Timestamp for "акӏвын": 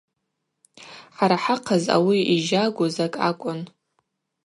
3.27-3.59